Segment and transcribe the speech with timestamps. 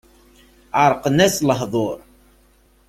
[0.81, 1.97] Ɛerqen-as lehdur.